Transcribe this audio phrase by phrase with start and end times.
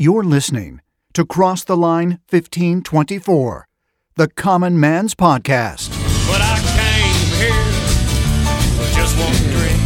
[0.00, 0.80] You're listening
[1.14, 3.66] to Cross the Line 1524,
[4.14, 5.88] the Common Man's Podcast.
[6.28, 7.50] But I came here
[8.94, 9.76] just one drink.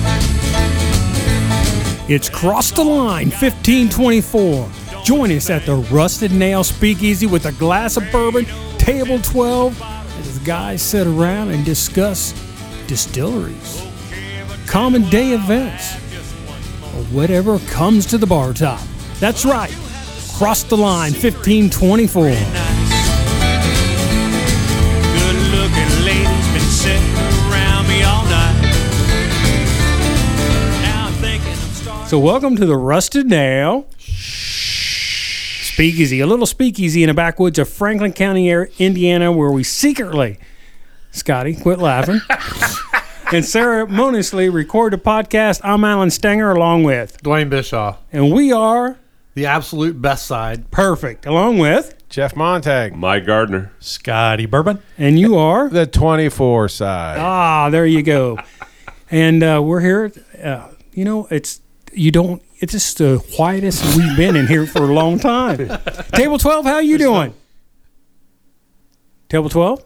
[2.11, 4.71] It's Cross the Line 1524.
[5.03, 8.45] Join us at the Rusted Nail Speakeasy with a glass of bourbon,
[8.77, 9.81] table 12,
[10.19, 12.35] as the guys sit around and discuss
[12.87, 13.83] distilleries,
[14.67, 15.95] common day events,
[16.95, 18.83] or whatever comes to the bar top.
[19.19, 19.75] That's right.
[20.35, 22.23] Cross the Line 1524.
[22.23, 22.33] Good
[25.53, 27.15] looking ladies been sitting
[27.51, 28.61] around me all night.
[30.83, 32.07] Now I'm thinking I'm starting.
[32.09, 33.87] So, welcome to the Rusted Nail
[35.73, 40.39] Speakeasy, a little speakeasy in the backwoods of Franklin County, Indiana, where we secretly,
[41.13, 42.21] Scotty, quit laughing,
[43.33, 45.61] and ceremoniously record a podcast.
[45.63, 48.99] I'm Alan Stenger along with, Dwayne Bischoff, and we are
[49.35, 50.71] the absolute best side.
[50.71, 53.73] perfect along with, Jeff Montag, Mike Gardner.
[53.81, 54.83] Scotty Bourbon.
[54.99, 55.69] and you are.
[55.69, 57.19] the 24 side.
[57.19, 58.39] Ah, there you go.
[59.11, 60.13] And uh, we're here.
[60.43, 61.61] Uh, you know, it's
[61.93, 62.43] you don't.
[62.61, 65.59] It's just the quietest we've been in here for a long time.
[66.15, 67.35] Table twelve, how you doing?
[69.29, 69.85] Table twelve,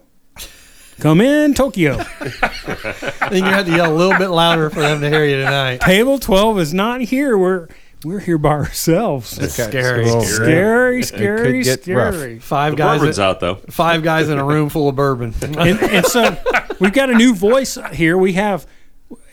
[0.99, 1.97] come in, Tokyo.
[1.99, 5.37] I think you had to yell a little bit louder for them to hear you
[5.37, 5.81] tonight.
[5.81, 7.37] Table twelve is not here.
[7.37, 7.67] We're
[8.03, 9.37] we're here by ourselves.
[9.37, 10.07] Okay, scary.
[10.07, 12.13] so- Scary, scary, get rough.
[12.15, 12.39] scary.
[12.39, 13.55] Five The guys, bourbon's out though.
[13.69, 15.33] five guys in a room full of bourbon.
[15.41, 16.37] and, and so
[16.79, 18.17] we've got a new voice here.
[18.17, 18.65] We have.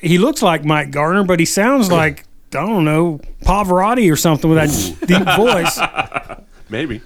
[0.00, 4.48] He looks like Mike Garner, but he sounds like I don't know Pavarotti or something
[4.50, 6.38] with that deep voice.
[6.68, 7.00] Maybe.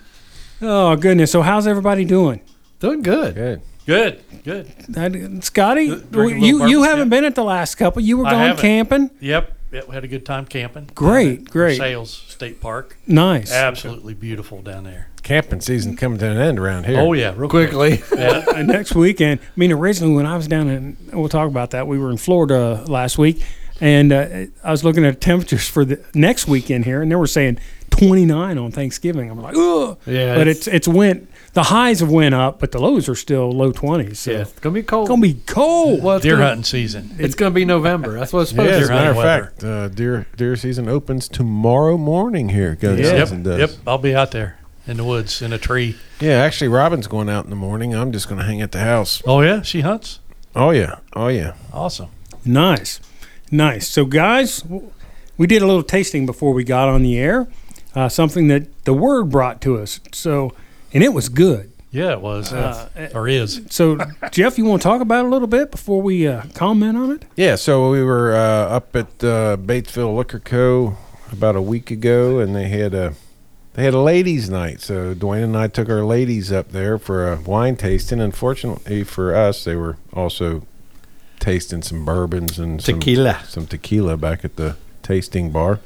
[0.60, 1.30] Oh goodness!
[1.32, 2.40] So how's everybody doing?
[2.80, 3.34] Doing good.
[3.34, 3.62] Good.
[3.86, 4.66] Good, good.
[4.90, 7.16] That, Scotty, Drink you you haven't yeah.
[7.20, 8.02] been at the last couple.
[8.02, 8.60] You were I going haven't.
[8.60, 9.10] camping.
[9.20, 9.88] Yep, yep.
[9.88, 10.90] We had a good time camping.
[10.94, 11.76] Great, great.
[11.78, 13.52] Sales State Park, Nice.
[13.52, 15.08] absolutely beautiful down there.
[15.22, 16.98] Camping season coming to an end around here.
[17.00, 17.70] Oh yeah, real quick.
[17.70, 18.02] Quickly.
[18.16, 19.40] Yeah, Uh, next weekend.
[19.40, 21.86] I mean, originally when I was down in, we'll talk about that.
[21.86, 23.42] We were in Florida last week,
[23.80, 24.28] and uh,
[24.64, 27.58] I was looking at temperatures for the next weekend here, and they were saying
[27.90, 29.30] 29 on Thanksgiving.
[29.30, 31.28] I'm like, oh, Yeah, but it's- it's it's went.
[31.58, 34.18] The highs have went up, but the lows are still low 20s.
[34.18, 35.06] So Yeah, it's it's gonna be cold.
[35.06, 36.04] It's gonna be cold.
[36.04, 37.16] well, it's deer gonna, hunting season.
[37.18, 38.16] It's gonna be November.
[38.16, 39.02] That's what it's Yeah, supposed as to a be.
[39.02, 39.16] matter of
[39.56, 42.76] fact, uh, deer deer season opens tomorrow morning here.
[42.76, 43.58] Gun Yep, season does.
[43.58, 43.70] yep.
[43.88, 45.96] I'll be out there in the woods in a tree.
[46.20, 47.92] Yeah, actually, Robin's going out in the morning.
[47.92, 49.20] I'm just going to hang at the house.
[49.26, 50.20] Oh yeah, she hunts.
[50.54, 51.54] Oh yeah, oh yeah.
[51.72, 52.10] Awesome.
[52.44, 53.00] Nice,
[53.50, 53.88] nice.
[53.88, 54.62] So, guys,
[55.36, 57.48] we did a little tasting before we got on the air.
[57.96, 59.98] Uh, something that the word brought to us.
[60.12, 60.52] So,
[60.92, 61.72] and it was good.
[61.90, 63.62] Yeah, it was Uh, or is.
[63.70, 63.96] So,
[64.30, 67.10] Jeff, you want to talk about it a little bit before we uh, comment on
[67.12, 67.24] it?
[67.34, 70.98] Yeah, so we were uh, up at uh, Batesville Liquor Co.
[71.32, 73.14] about a week ago, and they had a
[73.72, 74.80] they had a ladies' night.
[74.82, 78.20] So Dwayne and I took our ladies up there for a wine tasting.
[78.20, 80.66] Unfortunately for us, they were also
[81.40, 83.44] tasting some bourbons and some Tequila.
[83.48, 85.80] some tequila back at the tasting bar.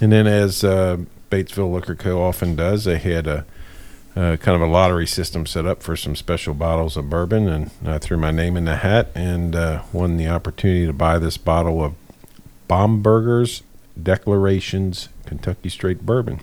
[0.00, 0.98] And then, as uh,
[1.30, 2.22] Batesville Liquor Co.
[2.22, 3.44] often does, they had a
[4.20, 7.70] uh, kind of a lottery system set up for some special bottles of bourbon, and
[7.86, 11.38] I threw my name in the hat and uh, won the opportunity to buy this
[11.38, 11.94] bottle of
[12.68, 13.62] Bomberger's
[14.00, 16.40] Declarations Kentucky Straight Bourbon.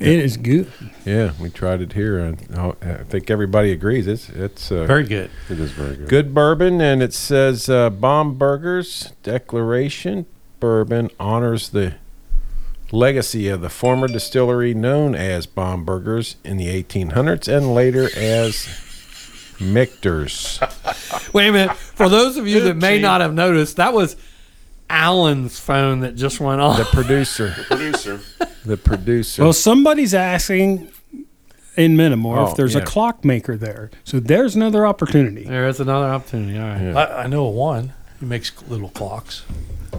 [0.00, 0.70] It is good.
[1.04, 5.04] Yeah, we tried it here, and I I think everybody agrees it's it's uh, Very
[5.04, 5.30] good.
[5.48, 6.08] It is very good.
[6.08, 10.26] good bourbon, and it says uh, Bomberger's Declaration
[10.58, 11.94] Bourbon honors the
[12.92, 18.66] legacy of the former distillery known as Bomberger's in the 1800s and later as
[19.60, 20.60] Michter's.
[21.32, 21.76] Wait a minute.
[21.76, 24.16] For those of you that may not have noticed, that was
[24.88, 26.78] Alan's phone that just went off.
[26.78, 27.54] The producer.
[27.58, 28.20] the Producer.
[28.64, 29.42] the producer.
[29.42, 30.90] Well, somebody's asking
[31.76, 32.82] in Minimore Oh, if there's yeah.
[32.82, 33.90] a clockmaker there.
[34.04, 35.44] So there's another opportunity.
[35.44, 36.58] There is another opportunity.
[36.58, 36.80] All right.
[36.82, 36.98] Yeah.
[36.98, 37.92] I, I know of one.
[38.20, 39.44] He makes little clocks.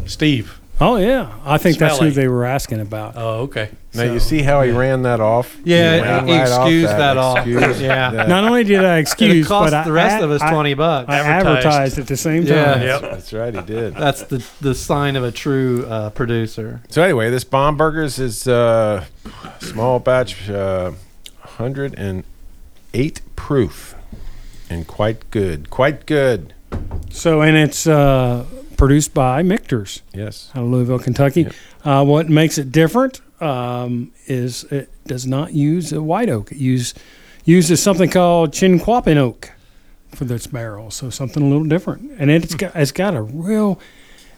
[0.06, 0.60] Steve.
[0.80, 2.12] Oh yeah, I think that's who Smelly.
[2.12, 3.14] they were asking about.
[3.16, 3.70] Oh, okay.
[3.96, 5.58] now you see how he ran that off.
[5.64, 7.38] Yeah, ran he excused off that off.
[7.38, 8.12] excused Yeah.
[8.12, 8.30] that.
[8.30, 10.52] Not only did I It excuse, cost but I the rest ad- of us I-
[10.52, 11.10] twenty bucks.
[11.10, 11.58] I Advertised.
[11.66, 12.56] advertised at the same time.
[12.56, 12.84] Yeah.
[12.84, 13.02] Yep.
[13.02, 13.96] That's right, he did.
[13.96, 16.82] That's the the sign of a true uh, producer.
[16.90, 19.06] So anyway, this Bomberger's is uh,
[19.60, 20.92] small batch, uh,
[21.58, 23.96] 108 proof,
[24.70, 25.72] and quite good.
[25.72, 26.54] Quite good.
[27.10, 28.46] So and it's uh,
[28.78, 30.50] produced by Michter's Yes.
[30.56, 31.44] out of Louisville, Kentucky.
[31.44, 31.54] Yep.
[31.84, 36.52] Uh, what makes it different um, is it does not use a white oak.
[36.52, 36.94] It use,
[37.46, 39.52] uses something called chinquapin oak
[40.14, 40.90] for this barrel.
[40.92, 43.80] So something a little different, and it's got it's got a real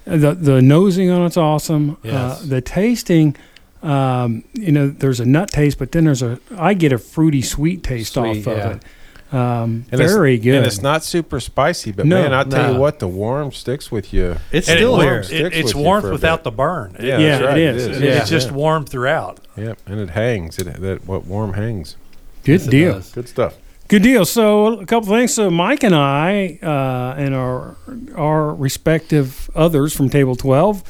[0.06, 1.98] the the nosing on it's awesome.
[2.04, 2.14] Yes.
[2.14, 3.36] Uh, the tasting,
[3.82, 7.42] Um, you know, there's a nut taste, but then there's a I get a fruity
[7.42, 8.70] sweet taste Sweet, off of yeah.
[8.72, 8.84] it.
[9.32, 10.56] Um, And it's- very good.
[10.56, 12.74] And it's not super spicy, but No, man, I'll tell no.
[12.74, 14.38] you what, the warm sticks with you.
[14.52, 15.46] It's And it still warms- there.
[15.48, 16.44] It, it's with warmth without bit.
[16.46, 16.96] the burn.
[17.00, 17.58] Yeah, Yeah, that's right.
[17.58, 17.88] it is.
[17.88, 18.02] is.
[18.02, 18.10] Yeah.
[18.22, 19.40] It's just warm throughout.
[19.56, 20.58] Yep, and it hangs.
[20.58, 21.96] It that what warm hangs.
[22.44, 23.02] good Yes, deal.
[23.14, 23.54] Good stuff.
[23.88, 24.24] Good deal.
[24.26, 25.34] So a couple things.
[25.34, 27.76] So Mike and I uh, and our
[28.16, 30.84] our respective others from Table Twelve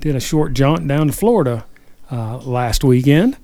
[0.00, 1.64] did a short jaunt down to Florida
[2.12, 3.36] uh, last weekend,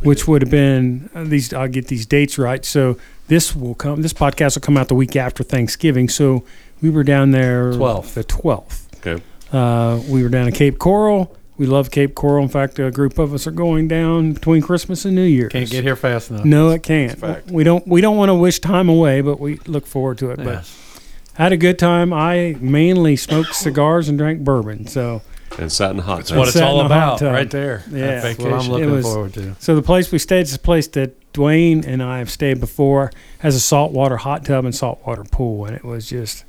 [0.00, 1.52] which would have been uh, these.
[1.54, 2.64] I'll get these dates right.
[2.64, 2.96] So
[3.30, 4.02] this will come.
[4.02, 6.08] This podcast will come out the week after Thanksgiving.
[6.10, 6.44] So
[6.82, 8.12] we were down there 12th.
[8.14, 8.88] the twelfth.
[9.06, 9.22] Okay.
[9.52, 11.34] Uh, we were down at Cape Coral.
[11.56, 12.42] We love Cape Coral.
[12.42, 15.52] In fact, a group of us are going down between Christmas and New Year's.
[15.52, 16.44] Can't get here fast enough.
[16.44, 17.18] No, it can't.
[17.18, 17.50] fact.
[17.50, 17.86] We don't.
[17.86, 20.36] We don't want to wish time away, but we look forward to it.
[20.38, 21.00] But Yes.
[21.34, 22.12] had a good time.
[22.12, 24.86] I mainly smoked cigars and drank bourbon.
[24.86, 25.20] So
[25.58, 26.38] And sat in the hot That's tub.
[26.38, 27.84] what it's all in a hot about, right there.
[27.90, 27.98] Yeah.
[27.98, 28.72] That That's That's what I'm vacation.
[28.72, 29.56] Looking was- forward to.
[29.58, 33.12] so the place we stayed is a place that Dwayne and I have stayed before.
[33.40, 36.44] Has a saltwater hot tub and saltwater pool, and it was just.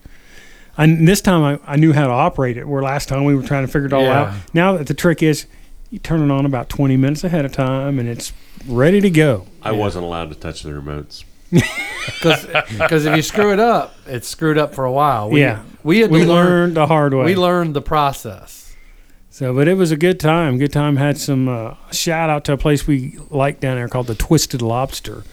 [0.78, 2.68] And this time I, I knew how to operate it.
[2.68, 4.22] Where last time we were trying to figure it all Yeah.
[4.22, 4.34] out.
[4.54, 5.46] Now that the trick is,
[5.90, 8.32] you turn it on about twenty minutes ahead of time, and it's
[8.68, 9.46] ready to go.
[9.62, 11.24] I wasn't allowed to touch the remotes.
[12.24, 15.30] Because if you screw it up, it's screwed up for a while.
[15.30, 15.62] We, Yeah.
[15.84, 16.46] we had to We learn.
[16.48, 17.26] learned the hard way.
[17.26, 18.61] We learned the process.
[19.34, 20.58] So, but it was a good time.
[20.58, 20.98] Good time.
[20.98, 24.62] Had some uh, shout out to a place we like down there called the Twisted
[24.62, 25.24] Lobster.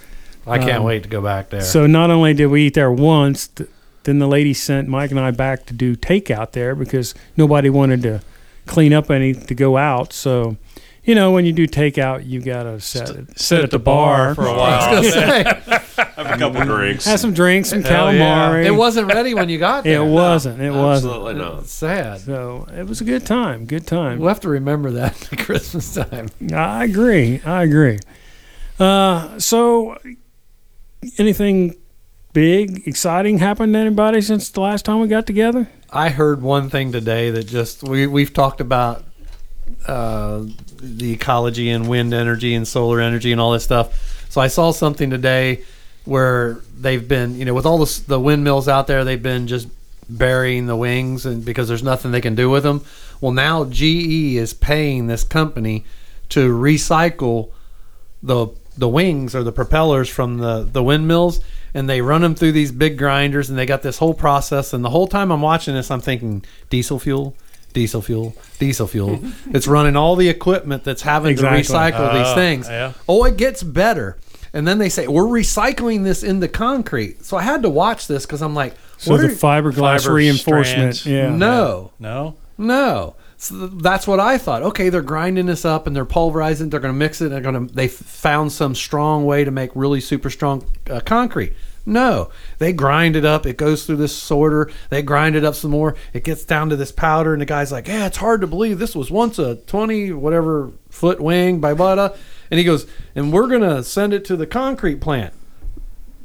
[0.47, 1.61] I can't Um, wait to go back there.
[1.62, 3.69] So not only did we eat there once, th-
[4.05, 8.03] then the lady sent Mike and I back to do takeout there because nobody wanted
[8.03, 8.23] to
[8.67, 10.12] clean up any to go out.
[10.12, 10.56] So,
[11.09, 14.47] you know, when you do takeout, you gotta set it, sit at the bar for
[14.47, 14.97] a while.
[15.01, 15.43] was say,
[16.17, 17.07] Have a couple drinks.
[17.07, 18.51] have some drinks, some Hell yeah.
[18.51, 18.67] calamari.
[18.67, 20.03] it wasn't ready when you got there.
[20.03, 20.61] It wasn't.
[20.61, 21.15] It wasn't.
[21.15, 21.63] Absolutely not.
[21.63, 22.21] It's sad.
[22.21, 23.65] So it was a good time.
[23.65, 24.19] Good time.
[24.19, 26.29] We'll have to remember that at Christmas time.
[26.53, 27.41] I agree.
[27.43, 28.01] I agree.
[28.79, 29.97] Uh, so,
[31.17, 31.75] anything
[32.35, 35.71] big, exciting happened to anybody since the last time we got together?
[35.91, 39.05] I heard one thing today that just we we've talked about
[39.87, 40.45] uh,
[40.81, 44.27] the ecology and wind energy and solar energy and all this stuff.
[44.29, 45.65] So I saw something today
[46.05, 49.69] where they've been, you know, with all the the windmills out there, they've been just
[50.09, 52.85] burying the wings and because there's nothing they can do with them.
[53.21, 55.85] Well, now GE is paying this company
[56.31, 57.51] to recycle
[58.23, 61.41] the the wings or the propellers from the the windmills
[61.75, 64.85] and they run them through these big grinders and they got this whole process and
[64.85, 67.35] the whole time I'm watching this I'm thinking diesel fuel
[67.73, 69.23] diesel fuel diesel fuel
[69.53, 71.62] it's running all the equipment that's having Exactly.
[71.62, 72.93] to recycle these Oh, things yeah.
[73.09, 74.17] oh it gets better
[74.53, 78.25] and then they say we're recycling this into concrete so I had to watch this
[78.26, 80.97] because I'm like So what the are- fiberglass Fiber reinforcement.
[80.97, 81.06] strands.
[81.06, 81.31] Yeah.
[81.37, 82.37] no No.
[82.56, 83.15] no.
[83.41, 84.62] So that's what I thought.
[84.64, 86.71] Okay, they're grinding this up and they're pulverizing.
[86.71, 87.29] They're going to mix it.
[87.29, 87.73] They're going to.
[87.73, 91.53] They found some strong way to make really super strong uh, concrete.
[91.88, 93.46] No, they grind it up.
[93.46, 94.70] It goes through this sorter.
[94.90, 95.94] They grind it up some more.
[96.12, 98.79] It gets down to this powder, and the guy's like, "Yeah, it's hard to believe
[98.79, 102.14] this was once a twenty whatever foot wing by bada."
[102.50, 105.32] And he goes, "And we're going to send it to the concrete plant."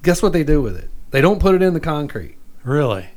[0.02, 0.90] Guess what they do with it?
[1.12, 2.36] They don't put it in the concrete.
[2.64, 3.08] Really?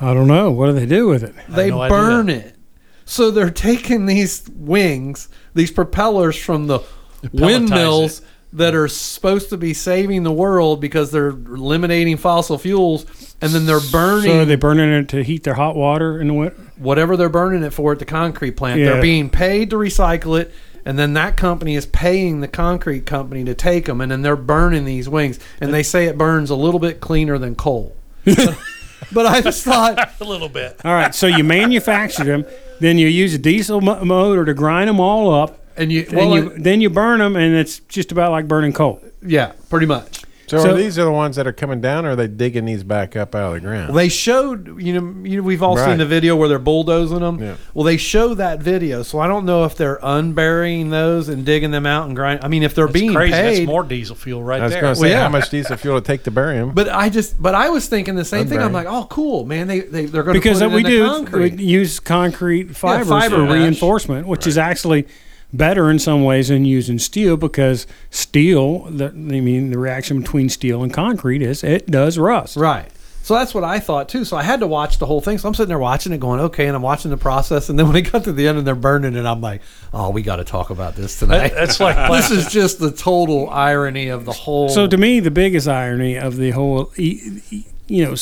[0.00, 0.50] I don't know.
[0.50, 1.34] What do they do with it?
[1.48, 1.96] they no idea.
[1.96, 2.56] burn it.
[3.04, 6.78] So they're taking these wings, these propellers from the
[7.24, 8.22] pelletize windmills
[8.52, 13.04] that are supposed to be saving the world because they're eliminating fossil fuels,
[13.40, 16.30] and then they're burning So are they burning it to heat their hot water and
[16.30, 16.56] the winter?
[16.80, 18.80] whatever they're burning it for at the concrete plant.
[18.80, 18.92] Yeah.
[18.92, 20.50] They're being paid to recycle it.
[20.84, 24.34] And then that company is paying the concrete company to take them, and then they're
[24.34, 25.38] burning these wings.
[25.60, 27.94] And they say it burns a little bit cleaner than coal.
[28.24, 30.80] but I just thought, A little bit.
[30.82, 31.14] All right.
[31.14, 32.46] So you manufacture them,
[32.80, 35.59] then you use a diesel motor to grind them all up.
[35.80, 38.72] And you, Then well, you then you burn them, and it's just about like burning
[38.72, 39.00] coal.
[39.26, 40.22] yeah, pretty much.
[40.46, 42.64] So, So- are these are the ones that are coming down, or are they digging
[42.64, 43.94] these back up out of the ground?
[43.94, 45.98] They showed, you know, you know, we've all seen Right.
[45.98, 47.38] the video where they're bulldozing them.
[47.40, 47.54] Yeah.
[47.72, 51.70] Well, they show that video, so I don't know if they're unburying those and digging
[51.70, 52.40] them out and grind.
[52.42, 53.32] I mean, if they're That's being crazy.
[53.32, 54.80] paid, That's more diesel fuel right I was there.
[54.82, 55.22] going to say, Well, yeah.
[55.22, 56.72] how much diesel fuel to take to bury them?
[56.74, 58.58] but I just, but I was thinking the same thing.
[58.58, 58.72] I'm Unbury.
[58.74, 59.68] like, oh, cool, man.
[59.68, 61.56] They they they're going to because put it we in the do concrete.
[61.58, 63.52] we use concrete fibers fiber for mesh.
[63.54, 65.06] reinforcement, which is actually
[65.52, 70.48] better in some ways than using steel because steel, the, I mean, the reaction between
[70.48, 72.56] steel and concrete is it does rust.
[72.56, 72.90] Right.
[73.22, 74.24] So that's what I thought too.
[74.24, 75.38] So I had to watch the whole thing.
[75.38, 77.68] So I'm sitting there watching it, going, okay, and I'm watching the process.
[77.68, 80.10] And then when it got to the end and they're burning it, I'm like, oh,
[80.10, 81.52] we got to talk about this tonight.
[81.54, 84.68] That's like this is just the total irony of the whole.
[84.68, 88.16] So to me, the biggest irony of the whole, you know,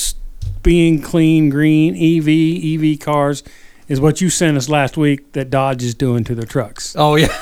[0.62, 3.42] being clean, green, EV, EV cars,
[3.88, 6.94] is what you sent us last week that Dodge is doing to their trucks.
[6.96, 7.28] Oh yeah.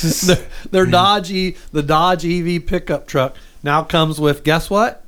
[0.24, 5.04] their, their Dodge e, the Dodge EV pickup truck now comes with guess what?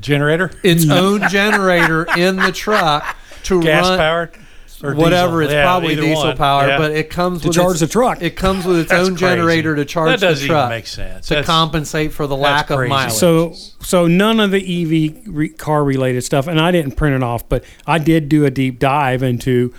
[0.00, 4.36] Generator, Its own generator in the truck to gas run powered,
[4.84, 5.40] or whatever.
[5.40, 5.40] diesel.
[5.42, 6.36] It's Yeah, probably diesel one.
[6.36, 6.78] powered, Yeah.
[6.78, 8.22] but it comes To with charge its, the truck.
[8.22, 9.34] It comes with its That's own crazy.
[9.34, 11.26] generator to charge That doesn't the truck make sense.
[11.28, 12.90] to That's- compensate for the that's lack of crazy.
[12.90, 13.12] mileage.
[13.14, 17.22] So, so none of the EV re- car related stuff, and I didn't print it
[17.22, 19.72] off, but I did do a deep dive into,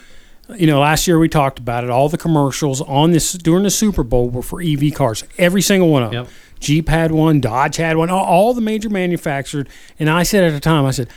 [0.56, 1.90] you know, last year we talked about it.
[1.90, 5.90] All the commercials on this during the Super Bowl were for EV cars, every single
[5.90, 6.24] one of them.
[6.26, 6.34] Yep.
[6.60, 9.68] Jeep had one, Dodge had one, all, all the major manufactured.
[10.00, 11.10] And I said at the time, I said,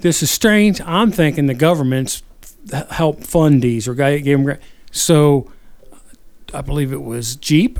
[0.00, 0.80] this is strange.
[0.82, 2.22] I'm thinking the government's h-
[2.72, 4.58] help fund these or guy gave them.
[4.90, 5.50] So
[6.52, 7.78] I believe it was Jeep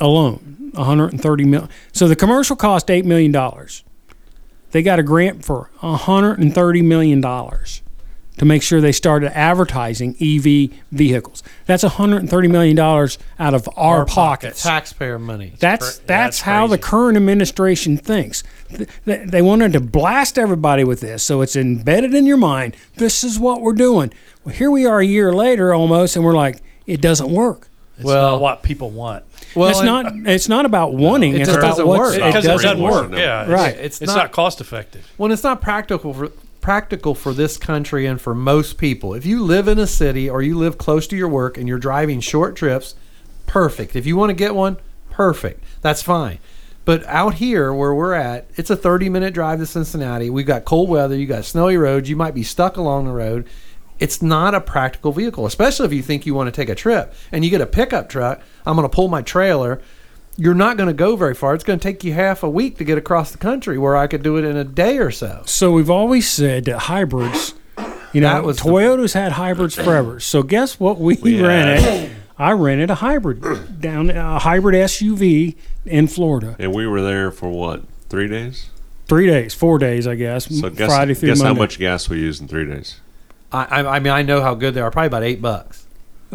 [0.00, 1.68] alone, 130 million.
[1.92, 3.84] So the commercial cost eight million dollars.
[4.70, 7.80] They got a grant for 130 million dollars
[8.38, 11.42] to make sure they started advertising EV vehicles.
[11.66, 14.62] That's 130 million dollars out of our, Our pockets.
[14.62, 15.52] taxpayer money.
[15.58, 18.42] That's that's that's how the current administration thinks.
[19.04, 22.76] They, they wanted to blast everybody with this, so it's embedded in your mind.
[22.96, 24.12] This is what we're doing.
[24.44, 27.68] Well, here we are a year later almost, and we're like, it doesn't work.
[27.96, 29.24] It's Well- not what people want.
[29.56, 30.12] well, it's not.
[30.26, 31.34] It's not about wanting.
[31.34, 32.14] It it's about doesn't what's, work.
[32.14, 33.10] It it doesn't doesn't work.
[33.10, 33.18] work.
[33.18, 33.74] Yeah, Right.
[33.74, 35.10] It's, It's it's, not- not, cost effective.
[35.16, 36.30] when it's not practical for
[36.68, 39.14] practical for this country and for most people.
[39.14, 41.78] If you live in a city or you live close to your work and you're
[41.78, 42.94] driving short trips,
[43.46, 43.96] perfect.
[43.96, 44.76] If you want to get one,
[45.08, 45.64] perfect.
[45.80, 46.40] That's fine.
[46.84, 50.28] But out here where we're at, it's a 30 minute drive to Cincinnati.
[50.28, 53.48] We've got cold weather, you got snowy roads, you might be stuck along the road.
[53.98, 57.14] It's not a practical vehicle, especially if you think you want to take a trip
[57.32, 58.42] and you get a pickup truck.
[58.66, 59.80] I'm going to pull my trailer.
[60.40, 61.52] You're not going to go very far.
[61.54, 64.06] It's going to take you half a week to get across the country where I
[64.06, 65.42] could do it in a day or so.
[65.46, 67.54] So we've always said that hybrids,
[68.12, 70.20] you know, That was the- Toyota's had hybrids forever.
[70.20, 72.12] So guess what we, We rented?
[72.38, 76.54] I rented a hybrid down a hybrid SUV in Florida.
[76.60, 77.82] And we were there for what?
[78.08, 78.66] Three days?
[79.08, 80.44] Three days, four days, I guess.
[80.60, 83.00] So guess, Friday through guess how much gas we used in three days?
[83.50, 84.90] I, I, I mean, I know how good they are.
[84.92, 85.84] Probably about eight bucks.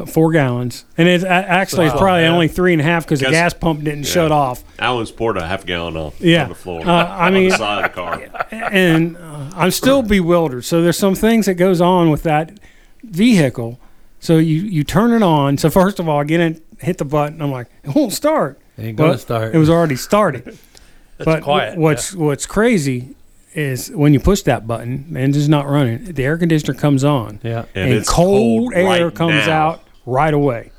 [0.07, 3.29] Four gallons, and it's a- actually it's probably only three and a half because the
[3.29, 4.11] gas pump didn't yeah.
[4.11, 4.63] shut off.
[4.79, 6.43] Alan's poured a half gallon off Yeah.
[6.43, 6.81] on the floor.
[6.81, 8.47] Uh, I on mean- the side of the car.
[8.71, 10.65] and uh, I'm still bewildered.
[10.65, 12.59] So there's some things that goes on with that
[13.03, 13.79] vehicle.
[14.19, 15.59] So you you turn it on.
[15.59, 17.39] So first of all, I get in, hit the button.
[17.39, 18.59] I'm like, it won't start.
[18.77, 19.53] It ain't gonna But start.
[19.53, 20.57] It was already started.
[21.19, 23.15] but quiet, what's what's crazy
[23.53, 26.05] is when you push that button, the engine's not running.
[26.05, 27.65] The air conditioner comes on, yeah.
[27.75, 29.67] and, it's cold, air right comes now.
[29.67, 30.71] out right away.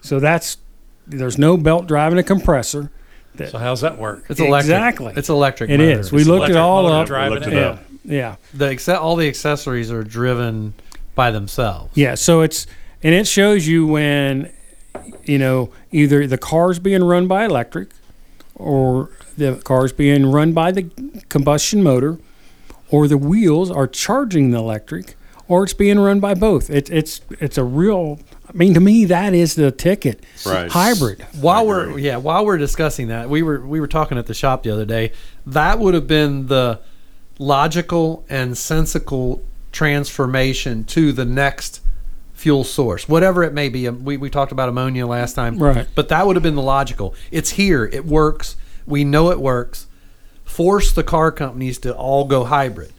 [0.00, 0.58] So that's
[1.06, 2.90] there's no belt driving a compressor.
[3.50, 4.24] So how's that work?
[4.28, 4.64] It's electric.
[4.74, 5.12] Exactly.
[5.16, 5.70] It's electric.
[5.70, 6.00] It motor.
[6.00, 6.10] is.
[6.10, 7.06] We It's looked it all motor up.
[7.06, 7.52] driving looked it.
[7.52, 7.84] it Yeah, up.
[8.04, 8.36] yeah.
[8.52, 10.74] the acce- all the accessories are driven
[11.14, 11.92] by themselves.
[11.96, 12.66] Yeah, so it's
[13.02, 14.52] and it shows you when
[15.24, 17.90] you know either the car's being run by electric
[18.56, 20.90] or the car's being run by the
[21.28, 22.18] combustion motor
[22.90, 25.14] or the wheels are charging the electric
[25.46, 26.70] or it's being run by both.
[26.70, 30.24] It, it's it's a real I mean to me that is the ticket.
[30.46, 30.70] Right.
[30.70, 31.24] Hybrid.
[31.40, 34.62] While we're yeah, while we're discussing that, we were we were talking at the shop
[34.62, 35.12] the other day.
[35.46, 36.80] That would have been the
[37.38, 41.80] logical and sensical transformation to the next
[42.32, 43.86] fuel source, whatever it may be.
[43.88, 45.86] Um, We we talked about ammonia last time, Right.
[45.94, 47.14] But that would have been the logical.
[47.30, 47.84] It's here.
[47.84, 48.56] It works.
[48.86, 49.86] We know it works.
[50.44, 52.92] Force the car companies to all go hybrid.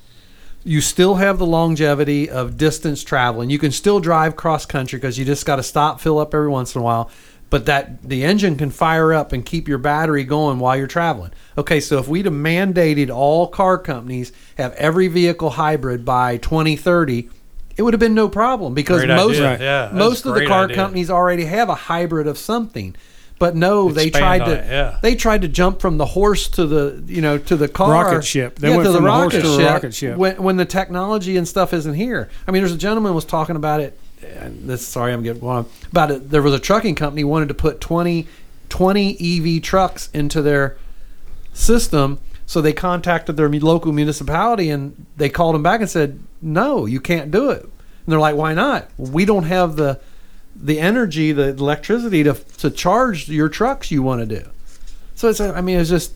[0.69, 3.49] You still have the longevity of distance traveling.
[3.49, 6.47] You can still drive cross country because you just got to stop, fill up every
[6.47, 7.09] once in a while.
[7.49, 11.31] But that the engine can fire up and keep your battery going while you're traveling.
[11.57, 17.31] Okay, so if we'd have mandated all car companies have every vehicle hybrid by 2030,
[17.75, 19.39] it would have been no problem because Great most.
[19.39, 20.75] Yeah, most of the car idea.
[20.75, 22.95] companies already have a hybrid of something.
[23.39, 24.99] But no, they tried to it, yeah.
[25.01, 28.25] they tried to jump from the horse to the you know to the car Rocket
[28.25, 28.59] ship.
[28.59, 30.17] They yeah, went to from the the horse rocket to rocket ship.
[30.17, 32.29] when when the technology and stuff isn't here.
[32.45, 33.97] I mean, there's a gentleman was talking about it.
[34.21, 36.29] And this sorry, I'm getting one about it.
[36.29, 38.27] There was a trucking company wanted to put 20,
[38.67, 40.75] 20 EV trucks into their
[41.53, 42.19] system.
[42.45, 46.99] So they contacted their local municipality and they called them back and said, "No, you
[46.99, 47.71] can't do it." And
[48.07, 48.89] they're like, "Why not?
[48.97, 50.01] We don't have the
[50.61, 54.47] the energy, the electricity to to charge your trucks you want to do."
[55.15, 56.13] So it's I mean, it's just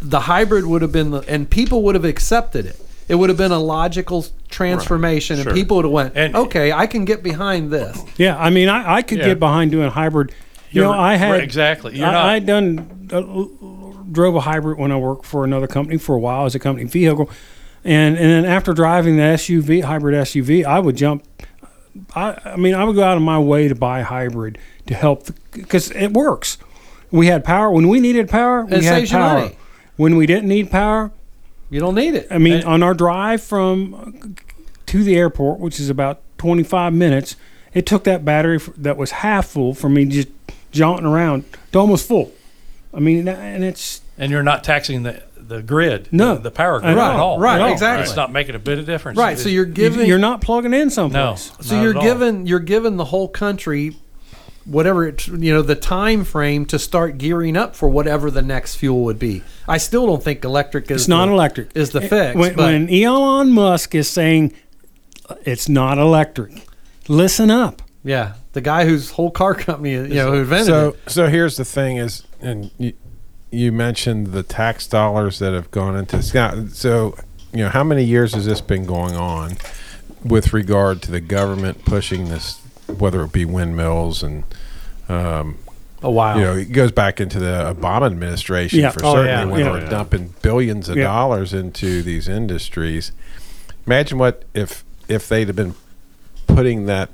[0.00, 2.80] the hybrid would have been the and people would have accepted it.
[3.06, 5.48] It would have been a logical transformation, Sure.
[5.50, 8.68] and people would have went, And- "Okay, I can get behind this." Yeah, I mean
[8.68, 9.26] I, I could Yeah.
[9.26, 10.32] get behind doing hybrid.
[10.70, 11.96] You know, You're- I had right, exactly.
[11.98, 13.22] You're I, not- I done uh,
[14.10, 16.86] drove a hybrid when I worked for another company for a while as a company
[16.86, 17.28] vehicle,
[17.84, 21.22] And and then after driving the SUV hybrid SUV, I would jump.
[22.14, 25.28] I I mean, I would go out of my way to buy hybrid to help
[25.52, 26.58] because it works.
[27.10, 28.64] We had power when we needed power.
[28.64, 29.40] We It had saves you power.
[29.40, 29.56] money.
[29.96, 31.12] When we didn't need power,
[31.70, 32.26] You don't need it.
[32.30, 34.28] I mean, And- on our drive from uh,
[34.86, 37.36] to the airport, which is about 25 minutes,
[37.72, 40.28] it took that battery f- that was half full for me just
[40.72, 42.32] jaunting around to almost full.
[42.92, 46.34] I mean, and it's And you're not taxing the, the grid, No.
[46.36, 47.38] the, the power grid Right, at all.
[47.38, 47.72] right, At all.
[47.72, 48.04] exactly.
[48.04, 49.18] It's not making a bit of difference.
[49.18, 49.38] right.
[49.38, 51.52] So you're giving you're not plugging in no, someplace.
[51.60, 52.02] So not you're at all.
[52.02, 53.96] given you're given the whole country
[54.66, 58.76] whatever it you know the time frame to start gearing up for whatever the next
[58.76, 59.42] fuel would be.
[59.68, 61.70] I still don't think electric is It's not electric.
[61.76, 62.34] is the eh, fix.
[62.36, 64.54] When, but when Elon Musk is saying
[65.28, 66.66] uh, it's not electric,
[67.08, 67.82] listen up.
[68.02, 71.10] yeah, the guy whose whole car company you know who invented So it.
[71.10, 72.94] so here's the thing is, and you,
[73.54, 76.34] you mentioned the tax dollars that have gone into this.
[76.34, 77.16] Now, So
[77.52, 79.56] you know how many years has this been going on
[80.24, 82.58] with regard to the government pushing this,
[82.98, 84.44] whether it be windmills and.
[85.08, 85.58] Um,
[86.02, 86.36] A while.
[86.38, 88.90] you know, it goes back into the Obama administration Yeah.
[88.90, 89.44] for Oh, certainly yeah.
[89.44, 89.72] when Yeah.
[89.80, 91.04] they were dumping billions of Yeah.
[91.04, 93.12] dollars into these industries.
[93.86, 95.74] Imagine what if if they'd have been
[96.46, 97.10] putting that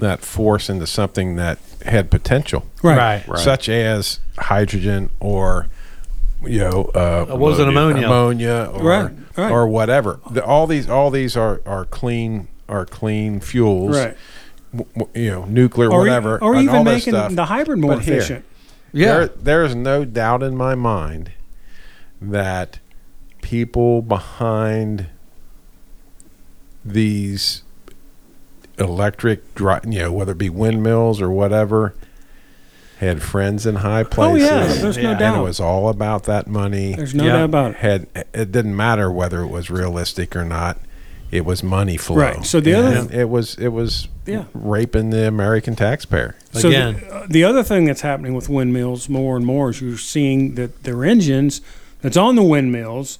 [0.00, 3.24] that force into something that had potential, right.
[3.36, 5.66] such as hydrogen or
[6.42, 8.06] you know, uh, what was it, ammonia?
[8.06, 9.50] ammonia or Right, right.
[9.52, 10.20] or whatever.
[10.30, 13.96] The, all these all these are are clean are clean fuels.
[13.96, 14.16] Right.
[14.74, 17.34] w- w- You know, nuclear, Or, e- whatever, or and even all making stuff.
[17.34, 18.44] the hybrid more But here, efficient.
[18.92, 19.12] Yeah.
[19.12, 21.32] There, there is no doubt in my mind
[22.22, 22.78] that
[23.42, 25.06] people behind
[26.84, 27.62] these
[28.80, 31.94] electric, dri- you know, whether it be windmills or whatever,
[32.98, 34.48] had friends in high Oh, places.
[34.48, 35.40] yeah, there's no and doubt.
[35.40, 36.94] it was all about that money.
[36.94, 37.32] There's no Yeah.
[37.32, 37.76] doubt about it.
[37.78, 40.78] had it didn't matter whether it was realistic or not.
[41.30, 42.16] It was money flow.
[42.16, 42.44] Right.
[42.44, 44.44] So the other- And it was it was Yeah.
[44.52, 46.34] raping the American taxpayer.
[46.52, 46.96] So Again.
[47.08, 50.56] the, uh, the other thing that's happening with windmills more and more is you're seeing
[50.56, 51.60] that their engines
[52.02, 53.18] that's on the windmills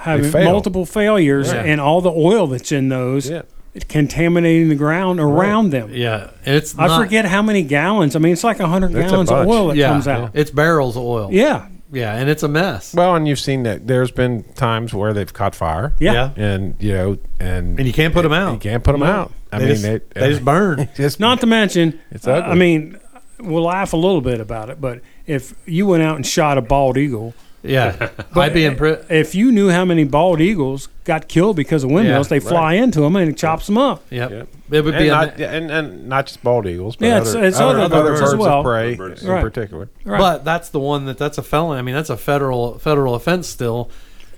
[0.00, 0.44] having fail.
[0.50, 1.62] multiple failures, Yeah.
[1.62, 3.42] and all the oil that's in those Yeah.
[3.88, 5.90] Contaminating the ground around them.
[5.92, 6.30] Yeah.
[6.44, 8.16] It's I not- forget how many gallons.
[8.16, 9.50] I mean, it's like hundred It's a gallons of bunch.
[9.50, 10.30] oil that yeah, comes out.
[10.34, 11.28] It's barrels of oil.
[11.32, 12.94] Yeah, Yeah, and it's a mess.
[12.94, 15.94] Well, and you've seen that there's been times where they've caught fire.
[15.98, 16.30] yeah.
[16.36, 19.32] and you know, and And you can't put them out, you can't put them out.
[19.52, 19.82] I They mean, just-
[20.14, 20.88] they, they just burn.
[20.96, 22.50] just Not to mention, It's uh, ugly.
[22.50, 22.98] I mean,
[23.38, 26.62] we'll laugh a little bit about it, but if you went out and shot a
[26.62, 28.10] bald eagle, Yeah.
[28.36, 31.90] I'd be in pri- if you knew how many bald eagles got killed because of
[31.90, 34.02] windmills, Yeah, they fly into them and it chops them up.
[34.10, 34.30] Yep.
[34.30, 34.48] Yep.
[34.70, 37.30] It would and be a, not, and, and not just bald eagles, but Yeah, other,
[37.30, 38.58] it's- it's other, other other birds birds as well.
[38.60, 39.22] of prey Other birds.
[39.24, 39.40] in Right.
[39.42, 39.88] particular.
[40.04, 40.18] Right.
[40.18, 41.78] But that's the one that that's a felony.
[41.78, 43.90] I mean, that's a federal federal offense still.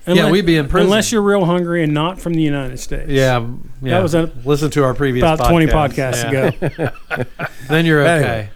[0.07, 2.79] Unless- yeah, we'd be in prison unless you're real hungry and not from the United
[2.81, 3.11] States.
[3.11, 3.47] Yeah,
[3.83, 4.01] yeah.
[4.01, 6.67] was a- listen to our previous about twenty podcasts Yeah.
[6.67, 7.27] ago.
[7.69, 8.11] Then you're okay.
[8.15, 8.51] Anyway.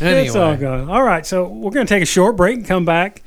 [0.00, 0.88] Anyway, It's all good.
[0.88, 3.22] All right, so we're going to take a short break and come back.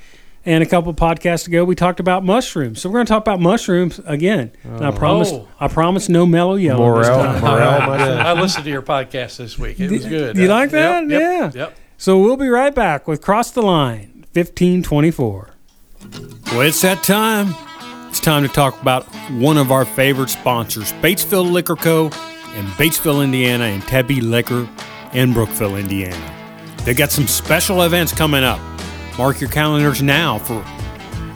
[0.48, 2.82] And a couple podcasts ago, we talked about mushrooms.
[2.82, 4.52] So we're going to talk about mushrooms again.
[4.64, 5.46] And I promise, Oh.
[5.60, 6.98] I promise, no mellow yellow.
[7.00, 7.42] this Morel, time.
[7.42, 8.18] morel mushroom.
[8.20, 9.78] I listened to your podcast this week.
[9.78, 10.38] It was good.
[10.38, 11.10] you Uh, like that?
[11.10, 11.40] Yep, Yeah.
[11.44, 11.56] Yep.
[11.56, 11.78] yep.
[11.98, 15.50] So we'll be right back with Cross the Line 1524.
[16.54, 17.54] Well, it's that time.
[18.08, 22.06] It's time to talk about one of our favorite sponsors, Batesville Liquor Co.
[22.56, 24.66] in Batesville, Indiana, and Tebby Liquor
[25.12, 26.34] in Brookville, Indiana.
[26.86, 28.62] They got some special events coming up.
[29.18, 30.64] Mark your calendars now for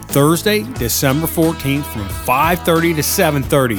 [0.09, 3.75] Thursday, December 14th from 5:30 to 7:30.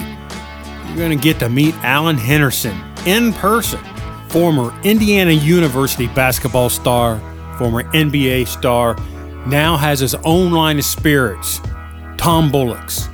[0.88, 3.80] You're going to get to meet Alan Henderson in person,
[4.28, 7.20] former Indiana University basketball star,
[7.58, 8.96] former NBA star,
[9.46, 11.60] now has his own line of spirits,
[12.16, 13.08] Tom Bullock's.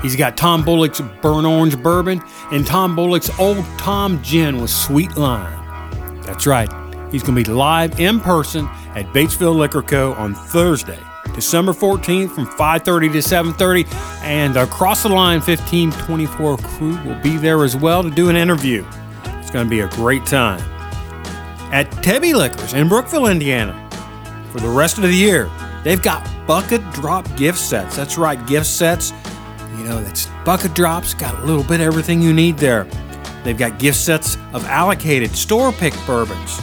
[0.00, 5.16] He's got Tom Bullock's burnt orange bourbon and Tom Bullock's old Tom gin with sweet
[5.16, 6.22] lime.
[6.22, 6.70] That's right.
[7.10, 10.12] He's going to be live in person at Batesville Liquor Co.
[10.14, 10.98] on Thursday,
[11.34, 13.86] December 14th from 5:30 to 7:30,
[14.22, 18.84] and Across the Line 1524 crew will be there as well to do an interview.
[19.24, 20.60] It's going to be a great time.
[21.72, 23.74] At Tebby Liquors in Brookville, Indiana,
[24.52, 25.48] for the rest of the year,
[25.84, 27.96] they've got bucket drop gift sets.
[27.96, 29.12] That's right, gift sets.
[29.76, 32.86] You know, that's bucket drops, got a little bit of everything you need there.
[33.44, 36.60] They've got gift sets of allocated store pick bourbons.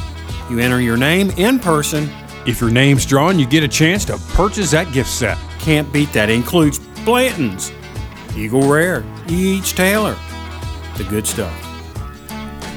[0.50, 2.10] You enter your name in person.
[2.46, 5.38] If your name's drawn, you get a chance to purchase that gift set.
[5.60, 6.30] Can't beat that.
[6.30, 7.72] It includes Blanton's,
[8.36, 9.74] Eagle Rare, E.H.
[9.74, 10.16] Taylor,
[10.98, 11.54] the good stuff.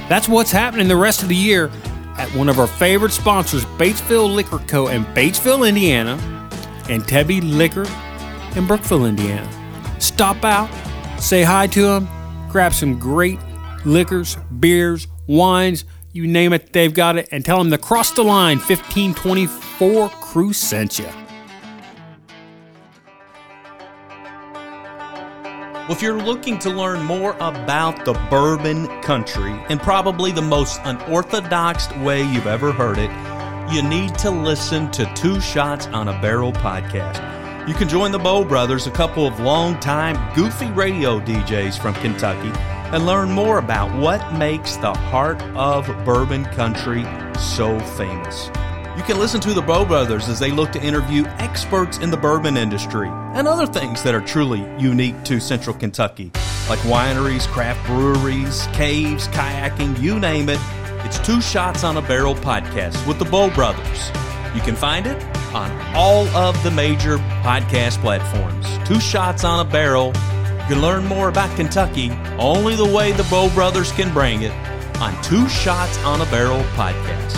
[0.09, 1.71] That's what's happening the rest of the year
[2.19, 4.89] at one of our favorite sponsors, Batesville Liquor Co.
[4.89, 6.19] in Batesville, Indiana,
[6.89, 7.87] and Tebby Liquor
[8.57, 9.49] in Brookville, Indiana.
[10.01, 10.69] Stop out,
[11.21, 12.09] say hi to them,
[12.51, 13.39] grab some great
[13.85, 18.25] liquors, beers, wines, you name it, they've got it, and tell them the Cross the
[18.25, 21.09] Line 1524 crew sent you.
[25.91, 30.81] Well, if you're looking to learn more about the bourbon country and probably the most
[30.85, 33.11] unorthodox way you've ever heard it,
[33.75, 37.69] you need to listen to Two Shots on a Barrel podcast.
[37.69, 42.51] You can join the Bow Brothers, a couple of longtime goofy radio DJs from Kentucky,
[42.93, 47.05] and learn more about what makes the heart of bourbon country
[47.39, 48.49] so famous.
[48.97, 52.17] You can listen to the Bow Brothers as they look to interview experts in the
[52.17, 56.31] bourbon industry and other things that are truly unique to Central Kentucky,
[56.69, 60.59] like wineries, craft breweries, caves, kayaking, you name it.
[61.05, 64.09] It's Two Shots on a Barrel podcast with the Bow Brothers.
[64.55, 65.23] You can find it
[65.55, 68.67] on all of the major podcast platforms.
[68.87, 70.13] Two Shots on a Barrel.
[70.71, 74.53] Can learn more about Kentucky only the way the Bow Brothers can bring it
[75.01, 77.35] on Two Shots on a Barrel podcast.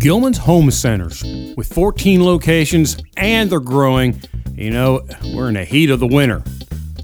[0.00, 1.22] Gilman's Home Centers
[1.56, 4.20] with 14 locations and they're growing.
[4.54, 5.02] You know,
[5.32, 6.42] we're in the heat of the winter.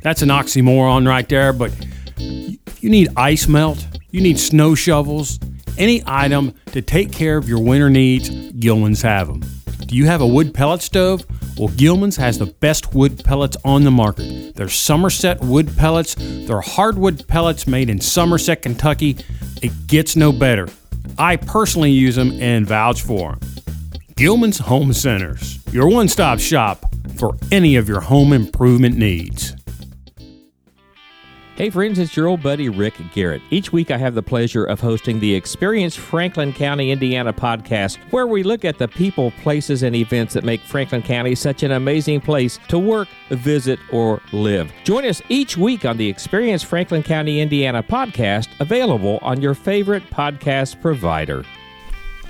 [0.03, 1.71] That's an oxymoron right there, but
[2.19, 2.59] you
[2.91, 5.39] need ice melt, you need snow shovels,
[5.79, 9.58] any item to take care of your winter needs, Gilman's have them.
[9.87, 11.25] Do you have a wood pellet stove?
[11.57, 14.55] Well, Gilman's has the best wood pellets on the market.
[14.55, 16.15] They're Somerset wood pellets.
[16.19, 19.17] They're hardwood pellets made in Somerset, Kentucky.
[19.63, 20.69] It gets no better.
[21.19, 23.41] I personally use them and vouch for them.
[24.17, 26.85] Gilman's Home Centers, your one stop shop
[27.17, 29.55] for any of your home improvement needs.
[31.59, 33.43] Hey friends, it's your old buddy Rick Garrett.
[33.51, 38.29] Each week I have the pleasure of hosting the Experience Franklin County, Indiana podcast, where
[38.29, 42.21] we look at the people, places, and events that make Franklin County such an amazing
[42.21, 44.73] place to work, visit, or live.
[44.85, 50.09] Join us each week on the Experience Franklin County, Indiana podcast, available on your favorite
[50.11, 51.45] podcast provider.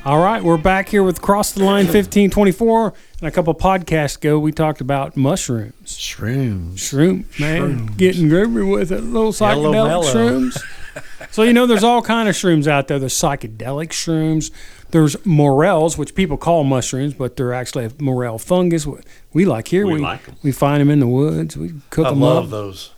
[0.04, 2.94] All right, we're back here with Cross the Line 1524.
[3.20, 5.74] And a couple podcasts ago, we talked about mushrooms.
[5.98, 6.74] Shrooms.
[6.76, 7.86] Shrooms, man.
[7.86, 9.02] Getting groovy with it.
[9.02, 10.02] Little psychedelic mellow.
[10.04, 10.62] shrooms.
[11.30, 12.98] so, you know, there's all kind of shrooms out there.
[12.98, 14.50] There's psychedelic shrooms.
[14.92, 18.86] There's morels, which people call mushrooms, but they're actually a morel fungus.
[19.34, 19.84] We like here.
[19.86, 20.36] We we, like 'em.
[20.42, 21.56] we find them in the woods.
[21.56, 22.50] We cook I them love up.
[22.50, 22.92] those.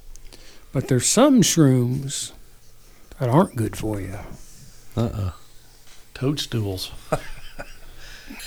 [0.72, 2.30] But there's some shrooms
[3.18, 4.18] that aren't good for you.
[4.96, 5.32] Uh-uh.
[6.20, 6.90] Toadstools.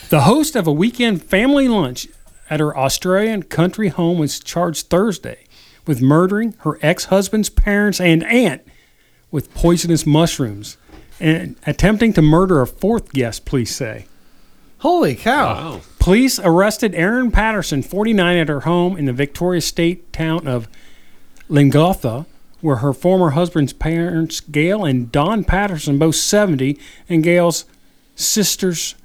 [0.09, 2.07] The host of a weekend family lunch
[2.47, 5.45] at her Australian country home was charged Thursday
[5.87, 8.61] with murdering her ex husband's parents and aunt
[9.31, 10.77] with poisonous mushrooms
[11.19, 14.05] and attempting to murder a fourth guest, police say.
[14.79, 15.53] Holy cow.
[15.53, 15.81] Wow.
[15.97, 20.67] Police arrested Erin Patterson, 49, at her home in the Victoria State town of
[21.49, 22.27] Leongatha,
[22.63, 27.65] where her former husband's parents, Gail and Don Patterson, both 70, and Gail's
[28.15, 28.95] sisters,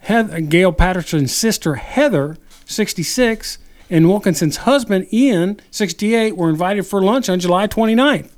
[0.00, 3.58] Heather, Gail Patterson's sister, Heather, 66,
[3.88, 8.30] and Wilkinson's husband, Ian, 68, were invited for lunch on July 29th.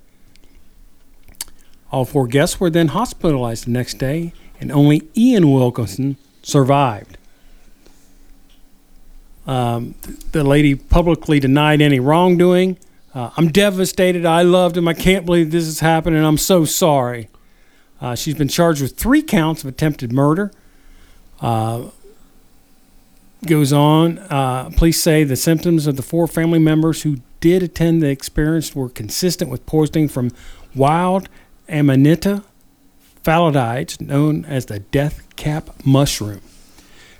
[1.90, 7.16] All four guests were then hospitalized the next day, and only Ian Wilkinson survived.
[9.46, 9.94] Um,
[10.32, 12.76] the lady publicly denied any wrongdoing.
[13.14, 14.24] Uh, I'm devastated.
[14.24, 14.88] I loved him.
[14.88, 16.18] I can't believe this is happening.
[16.18, 17.28] And I'm so sorry.
[18.00, 20.50] Uh, she's been charged with three counts of attempted murder.
[21.40, 21.90] Uh,
[23.46, 24.18] goes on.
[24.18, 28.74] Uh, police say the symptoms of the four family members who did attend the experience
[28.74, 30.30] were consistent with poisoning from
[30.74, 31.28] wild
[31.68, 32.44] Amanita
[33.24, 36.40] phalloides, known as the death cap mushroom.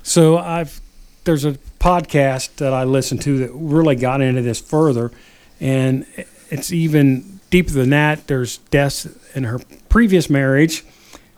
[0.01, 0.81] So I've
[1.23, 5.11] there's a podcast that I listened to that really got into this further,
[5.59, 6.05] and
[6.49, 8.27] it's even deeper than that.
[8.27, 10.83] There's deaths in her previous marriage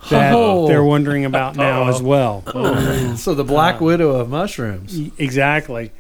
[0.10, 0.68] that Oh.
[0.68, 2.44] they're wondering about now as well.
[3.18, 5.00] So the Black Widow of mushrooms.
[5.18, 5.92] Exactly.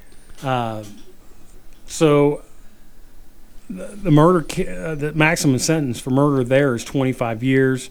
[0.43, 0.84] Uh,
[1.88, 2.43] so
[3.69, 7.89] the, the murder, uh, the maximum sentence for murder there is 25 years.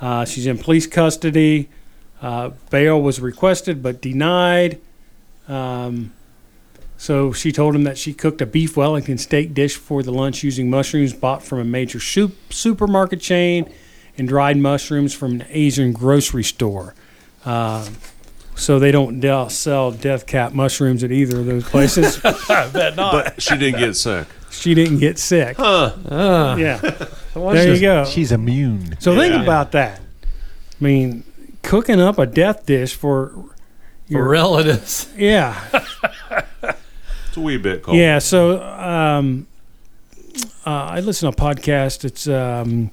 [0.00, 1.68] Uh, she's in police custody.
[2.22, 4.80] Uh, bail was requested but denied.
[5.48, 6.12] Um,
[6.98, 10.42] so she told him that she cooked a beef Wellington steak dish for the lunch
[10.42, 13.72] using mushrooms bought from a major soup, supermarket chain
[14.18, 16.94] and dried mushrooms from an Asian grocery store.
[17.44, 17.88] Uh,
[18.56, 22.18] so they don't de- sell death cap mushrooms at either of those places.
[22.22, 24.26] But she didn't get sick.
[24.50, 25.56] she didn't get sick.
[25.58, 26.56] Ah.
[26.56, 26.80] Yeah.
[27.34, 28.04] There you go.
[28.04, 28.96] She's immune.
[28.98, 30.00] So think about that.
[30.00, 31.22] I mean,
[31.62, 33.32] cooking up a death dish for
[34.10, 35.08] For relatives.
[35.16, 35.54] yeah.
[37.38, 37.96] That's a wee bit cold.
[37.96, 39.46] Yeah, so um,
[40.66, 42.04] uh, I listen to a podcast.
[42.04, 42.90] It's um,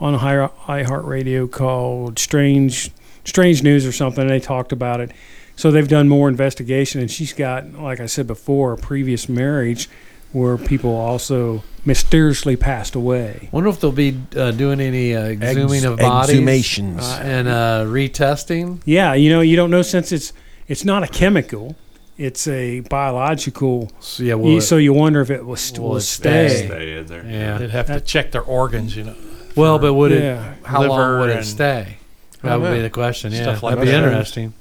[0.00, 0.48] on Hi-
[0.84, 2.90] iHeartRadio called Strange
[3.24, 4.26] Strange News or something.
[4.26, 5.10] They talked about it.
[5.56, 9.88] So they've done more investigation, and she's got, like I said before, a previous marriage
[10.32, 13.48] where people also mysteriously passed away.
[13.52, 17.02] Wonder if they'll be uh, doing any uh, exhuming of bodies exhumations.
[17.02, 18.82] uh, and uh, retesting.
[18.84, 20.32] Yeah, you know, you don't know since it's
[20.66, 21.76] it's not a chemical;
[22.16, 23.90] it's a biological.
[24.00, 26.48] So, yeah, You- well, so you wonder if it will, st- will will stay.
[26.48, 26.66] stay?
[26.66, 27.24] Stay in there.
[27.26, 27.58] yeah.
[27.58, 29.14] They'd have to check their organs, you know.
[29.56, 30.52] Well, but would Yeah.
[30.52, 30.56] it?
[30.64, 31.98] How long would it stay?
[32.42, 33.32] That would be the question.
[33.32, 34.04] Yeah, Stuff like that'd be that.
[34.04, 34.52] interesting.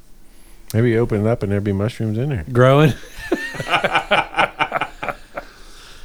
[0.73, 2.45] Maybe you open it up and there'd be mushrooms in there.
[2.51, 2.93] Growing.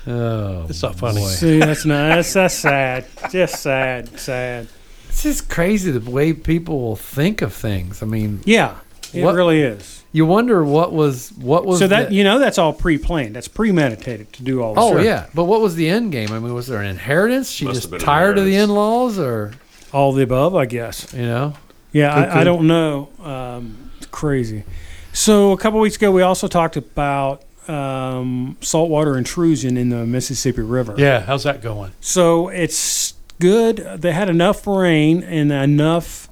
[0.06, 1.20] oh, It's not funny.
[1.20, 1.26] boy.
[1.28, 3.06] See, that's not that's that's sad.
[3.30, 4.68] Just sad, sad.
[5.08, 8.02] It's just crazy the way people will think of things.
[8.02, 8.74] I mean, Yeah,
[9.14, 10.02] it What- really is.
[10.12, 13.34] you wonder what was what was So that the- you know, that's all pre-planned.
[13.36, 14.74] That's premeditated to do all.
[14.74, 15.04] This Oh stuff.
[15.04, 16.32] yeah, but what was the end game?
[16.32, 17.50] I mean, was there an inheritance?
[17.50, 19.52] She Must just tired of the in-laws, or
[19.92, 21.12] all the above, I guess.
[21.14, 21.54] you know?
[21.92, 23.08] Yeah, Could- I, I don't know.
[23.22, 24.64] Um, it's crazy.
[25.12, 30.62] So a couple weeks ago, we also talked about um, saltwater intrusion in the Mississippi
[30.62, 30.94] River.
[30.96, 31.92] Yeah, how's that going?
[32.00, 33.76] So it's good.
[33.98, 36.27] They had enough rain and enough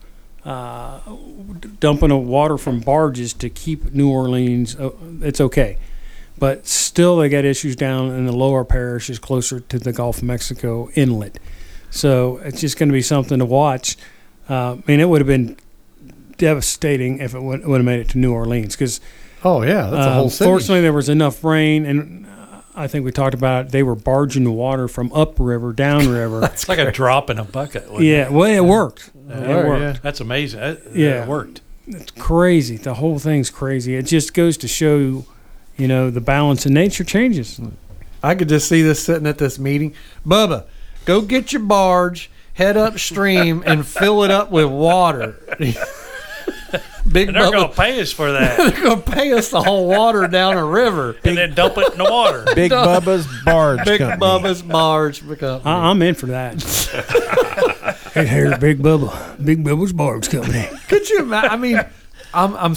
[0.46, 1.00] uh,
[1.80, 4.76] dumping of water from barges to keep New Orleans.
[4.76, 5.76] Uh, it's okay,
[6.38, 10.24] but still they got issues down in the lower parishes closer to the Gulf of
[10.24, 11.38] Mexico inlet.
[11.90, 13.96] So it's just going to be something to watch.
[14.48, 15.56] Uh, I mean, it would have been
[16.36, 19.00] devastating if it would, would have made it to New Orleans because
[19.44, 20.48] Oh yeah, that's a whole city.
[20.48, 22.26] Um, Fortunately, there was enough rain, and
[22.76, 23.72] I think we talked about it.
[23.72, 26.42] They were barging the water from upriver, downriver.
[26.52, 27.86] It's like a drop in a bucket.
[28.00, 28.32] yeah, it?
[28.32, 29.10] well, it worked.
[29.28, 29.80] Yeah, it worked.
[29.80, 29.96] yeah.
[30.02, 30.60] That's amazing.
[30.60, 31.22] It, Yeah.
[31.22, 31.62] it worked.
[31.88, 32.76] It's crazy.
[32.76, 33.94] The whole thing's crazy.
[33.96, 35.24] It just goes to show,
[35.76, 37.60] you know, the balance in nature changes.
[38.22, 39.94] I could just see this sitting at this meeting.
[40.26, 40.64] Bubba,
[41.04, 45.36] go get your barge, head upstream, and fill it up with water.
[47.10, 49.62] Big And they're going to pay us for that they're going to pay us the
[49.62, 51.16] whole water down a river.
[51.24, 52.44] and then dump it in the water.
[52.54, 54.20] Big Bubba's Barge Big Company.
[54.20, 55.20] Bubba's barge.
[55.20, 55.60] Company.
[55.64, 56.62] I, I'm in for that.
[58.14, 60.68] hey, here's Big Bubba, Big Bubba's Barge Company.
[60.88, 61.50] Could you imagine?
[61.50, 61.80] I mean,
[62.34, 62.74] I'm I'm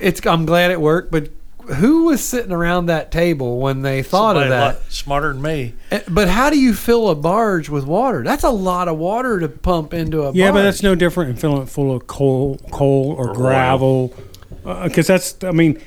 [0.00, 1.30] it's I'm glad it worked, but
[1.74, 4.74] who was sitting around that table when they thought Somebody of that?
[4.82, 5.74] lot smarter than me.
[5.90, 8.22] Eh, But how do you fill a barge with water?
[8.22, 10.54] That's a lot of water to pump into a Yeah, barge.
[10.54, 14.14] but that's no different than filling it full of coal, coal or, Or gravel,
[14.84, 15.36] because that's.
[15.44, 15.80] I mean,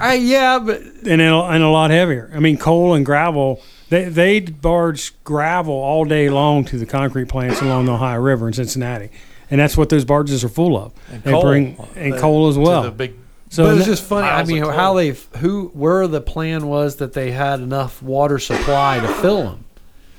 [0.00, 2.30] I, yeah, but and a, and a lot heavier.
[2.34, 3.60] I mean, coal and gravel.
[3.88, 8.48] They they barge gravel all day long to the concrete plants along the Ohio River
[8.48, 9.10] in Cincinnati,
[9.50, 10.92] and that's what those barges are full of.
[11.12, 11.42] And they coal.
[11.42, 12.82] bring and Uh, coal as To well.
[12.82, 13.12] the big
[13.56, 14.28] so but it's that- just funny.
[14.28, 19.00] I mean, how they who where the plan was that they had enough water supply
[19.00, 19.64] to fill them.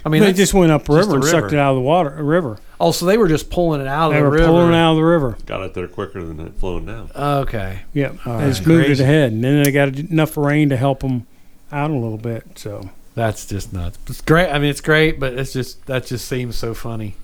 [0.06, 2.10] I mean, they just went up river the and sucked it out of the water
[2.23, 2.58] river.
[2.80, 4.38] oh, so they were just pulling it out They of the river.
[4.38, 5.38] They were pulling it out of the river.
[5.45, 7.10] Got it there quicker than it flowing down.
[7.13, 8.67] Okay, Yep, All they just right.
[8.67, 9.04] moved Crazy.
[9.04, 11.28] it ahead, and then they got enough rain to help them
[11.73, 12.43] out a little bit.
[12.56, 13.97] So that's just nuts.
[14.08, 14.50] It's great.
[14.50, 17.15] I mean, it's great, but it's just that just seems so funny.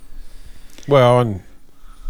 [0.87, 1.41] Well, and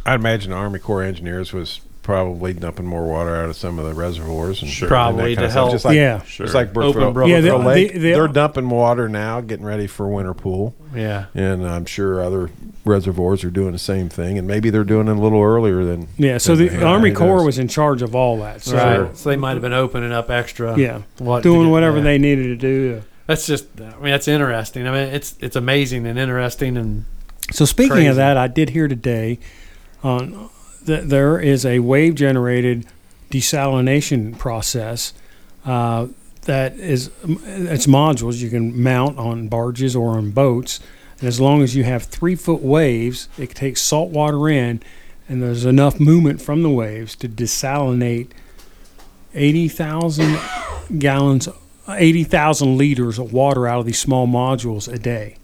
[0.08, 3.80] I'd imagine the Army Corps of Engineers was probably dumping more water out of some
[3.80, 4.88] of the reservoirs and Sure.
[4.90, 5.72] Probably kind to help.
[5.72, 6.46] Just like, yeah, Sure.
[6.46, 7.94] It's like Open Brookville, Yeah, they- Lake.
[7.94, 11.26] they- they- They're dumping water now, getting ready for winter pool, Yeah.
[11.34, 12.50] and I'm sure other
[12.86, 16.08] reservoirs are doing the same thing, and maybe they're doing it a little earlier than.
[16.18, 16.38] yeah.
[16.38, 16.84] So than the they had.
[16.84, 17.46] Army Corps knows?
[17.46, 18.62] was in charge of all that.
[18.62, 19.18] So right.
[19.18, 20.78] So they might have been opening up extra.
[20.78, 22.04] yeah, What doing get- whatever yeah.
[22.04, 23.02] they needed to do.
[23.26, 23.68] That's just.
[23.80, 24.86] I mean, that's interesting.
[24.86, 27.06] I mean, it's it's amazing and interesting and
[27.52, 28.08] So speaking Crazy.
[28.08, 29.40] of that, I did hear today
[30.04, 30.50] on
[30.86, 32.86] that there is a wave generated
[33.32, 35.14] desalination process
[35.66, 36.08] uh,
[36.44, 40.80] that is it's modules you can mount on barges or on boats,
[41.20, 44.82] and as long as you have three foot waves, it takes salt water in,
[45.30, 48.30] and there's enough movement from the waves to desalinate
[49.34, 50.38] eighty thousand
[51.00, 51.48] gallons.
[51.86, 55.36] 80,000 liters of water out of these small modules a day.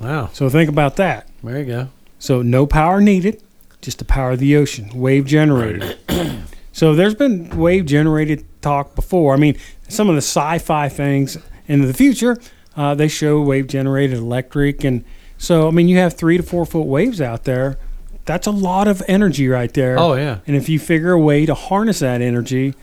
[0.00, 0.30] wow.
[0.32, 1.28] So think about that.
[1.42, 1.88] There you go.
[2.20, 3.42] So no power needed,
[3.80, 5.98] just the power of the ocean, wave generated.
[6.72, 9.34] so there's been wave generated talk before.
[9.34, 9.56] I mean,
[9.88, 12.38] some of the sci-fi things in the future,
[12.76, 15.04] uh, they show wave generated electric, and
[15.36, 17.78] so I mean, you have three to four foot waves out there.
[18.24, 19.98] That's a lot of energy right there.
[19.98, 20.40] Oh yeah.
[20.46, 22.74] And if you figure a way to harness that energy,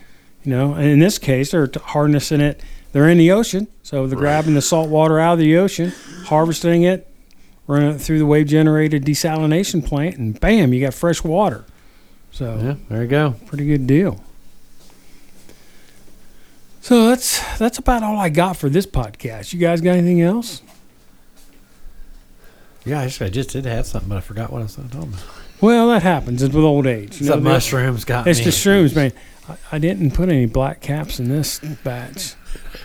[0.44, 2.62] you know, and in this case, they're harnessing it.
[2.94, 5.92] They're in the ocean, so they're grabbing the salt water out of the ocean,
[6.26, 7.12] harvesting it,
[7.68, 11.66] running it through the wave generated desalination plant, and bam, you got fresh water.
[12.32, 12.76] So Yeah.
[12.90, 13.36] There you go.
[13.48, 14.22] pretty good deal.
[16.82, 19.54] So that's that's about all I got for this podcast.
[19.54, 20.62] You guys got anything else?
[22.86, 24.92] Yeah, I just, I just did have something, but I forgot what I was talking
[25.02, 25.20] about.
[25.60, 26.44] Well, that happens.
[26.44, 27.18] It's with old age.
[27.18, 28.46] the the- mushrooms got It's me.
[28.46, 29.12] the shrooms, man.
[29.50, 32.36] I, I didn't put any black caps in this batch.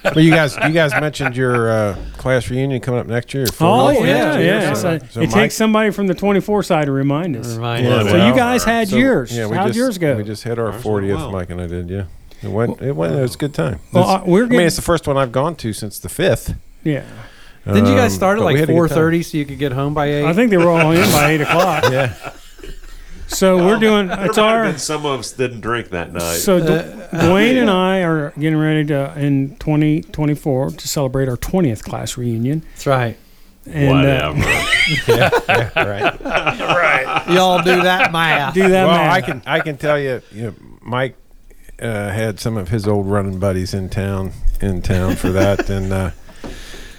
[0.04, 3.44] Well, you guys, you guys mentioned your uh, class reunion coming up next year.
[3.60, 4.46] Oh, 40th yeah, year.
[4.46, 4.72] yeah.
[4.74, 7.54] So, So so it Mike- takes somebody from the 24 side to remind us.
[7.56, 8.10] Remind Yeah, us.
[8.10, 9.36] so you guys had so, yours.
[9.36, 10.16] Yeah, we How'd just, yours go?
[10.16, 11.30] We just had our 40th, well.
[11.32, 11.90] Mike and I did.
[11.90, 12.04] Yeah,
[12.42, 12.80] it went.
[12.80, 13.14] It went.
[13.14, 13.80] It was a good time.
[13.92, 16.08] well, It's- uh, we're I mean, it's the first one I've gone to since the
[16.08, 16.54] fifth.
[16.82, 17.04] yeah.
[17.66, 18.96] Didn't you guys Um, start at but like had a good four time.
[18.96, 20.24] thirty so you could get home by eight?
[20.24, 21.84] I think they were all in by eight o'clock.
[21.92, 22.14] Yeah,
[23.30, 24.08] So we're doing.
[24.08, 24.64] There It's might have our.
[24.64, 26.20] been some of us didn't drink that night.
[26.38, 31.82] So Du- Dwayne and I are getting ready to in 2024 to celebrate our 20th
[31.84, 32.62] class reunion.
[32.74, 33.16] That's right.
[33.66, 35.76] And uh, Whatever.
[35.76, 37.24] right.
[37.28, 38.54] Y'all do that math.
[38.54, 38.86] do that.
[38.86, 39.12] well, math.
[39.12, 39.42] I can.
[39.46, 40.22] I can tell you.
[40.32, 41.16] You know, Mike
[41.80, 44.32] uh, had some of his old running buddies in town.
[44.60, 45.92] In town for that, and.
[45.92, 46.10] Uh,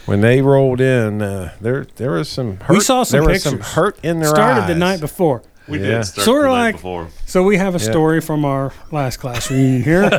[0.07, 2.73] when they rolled in, uh, there there was some hurt.
[2.73, 3.73] We saw some there was some pictures.
[3.73, 4.67] hurt in their started eyes.
[4.67, 5.43] the night before.
[5.71, 5.97] We Yeah.
[5.97, 7.07] did start Sorta the night like- before.
[7.25, 7.89] So we have a Yeah.
[7.91, 10.09] story from our last class reunion here.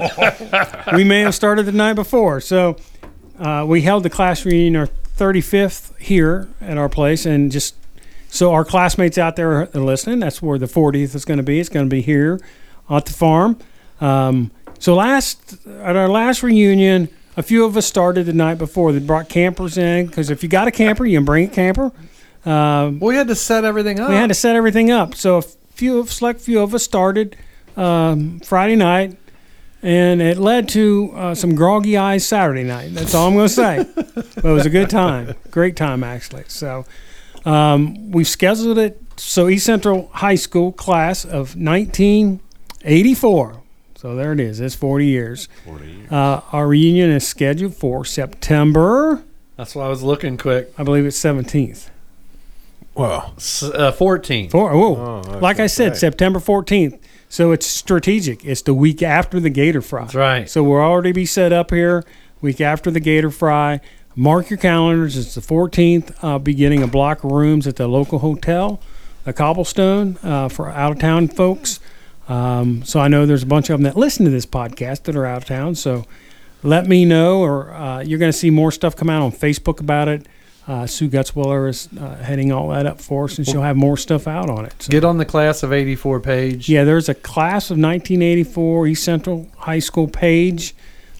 [0.94, 2.40] we may have started the night before.
[2.40, 2.76] So
[3.38, 4.88] uh, we held the class reunion, our
[5.18, 7.74] 35th here at our place, and just
[8.28, 11.60] so our classmates out there are listening, that's where the 40th is going to be.
[11.60, 12.40] It's going to be here
[12.90, 13.58] at the farm.
[14.00, 18.92] Um, so last at our last reunion, a few of us started the night before.
[18.92, 21.92] They brought campers in because if you got a camper, you can bring a camper.
[22.44, 24.10] Um, We had to set everything up.
[24.10, 25.14] we had to set everything up.
[25.14, 27.36] So a few, of select few of us started
[27.76, 29.16] um, Friday night,
[29.82, 32.92] and it led to uh, some groggy eyes Saturday night.
[32.94, 33.86] That's all I'm going to say.
[33.94, 36.44] but it was a good time, great time actually.
[36.48, 36.84] So
[37.44, 39.00] um, we scheduled it.
[39.16, 43.60] So East Central High School class of 1984.
[43.94, 44.58] So there it is.
[44.60, 45.48] It's 40 years.
[45.64, 46.12] 40 years.
[46.12, 49.22] Uh, our reunion is scheduled for September.
[49.56, 50.72] That's why I was looking quick.
[50.76, 51.88] I believe it's 17th.
[52.94, 54.48] Well, S- uh, Fourteen.
[54.50, 56.00] Four, oh, Oh, I was like I said, say.
[56.00, 56.98] September 14th.
[57.28, 58.44] So it's strategic.
[58.44, 60.02] It's the week after the Gator Fry.
[60.02, 60.50] That's right.
[60.50, 62.04] So we'll already be set up here
[62.42, 63.80] week after the Gator Fry.
[64.14, 65.16] Mark your calendars.
[65.16, 66.14] It's the 14th.
[66.22, 68.80] I'll be getting a block of rooms at the local hotel,
[69.24, 71.80] the Cobblestone, uh, for out of town folks.
[72.28, 75.16] Um, so I know there's a bunch of them that listen to this podcast that
[75.16, 75.74] are out of town.
[75.74, 76.04] So
[76.62, 79.80] let me know, or uh, you're going to see more stuff come out on Facebook
[79.80, 80.26] about it.
[80.68, 83.96] Uh, Sue Gutzwiller is uh, heading all that up for us, and she'll have more
[83.96, 84.74] stuff out on it.
[84.80, 84.90] So.
[84.90, 86.68] Get on the class of '84 page.
[86.68, 90.74] Yeah, there's a class of 1984 East Central High School page.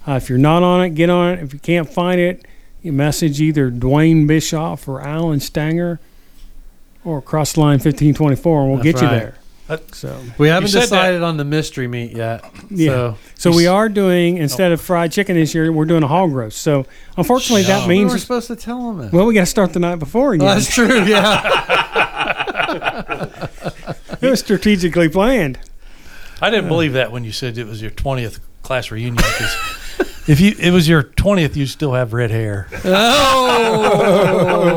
[0.07, 1.43] Uh, if you're not on it, get on it.
[1.43, 2.47] If you can't find it,
[2.83, 6.01] you message either Dwayne Bischoff or Alan Stanger
[7.05, 9.35] or cross line 1524 and we'll That's get you there.
[9.81, 12.45] Uh, So, We haven't said that- decided on the mystery meat yet.
[12.71, 12.89] Yeah.
[12.89, 16.33] So so we are doing, instead of fried chicken this year, we're doing a hog
[16.33, 16.59] roast.
[16.63, 17.89] So, unfortunately, that Yum.
[17.89, 19.13] we means, were supposed to tell them that.
[19.13, 20.47] well, we got to start the night before again.
[20.47, 21.03] Well, that's true.
[21.05, 21.43] Yeah.
[24.23, 25.59] it was strategically planned.
[26.41, 29.55] I didn't believe that when you said it was your 20th class reunion because
[30.29, 32.69] if you it was your 20th, you still have red hair.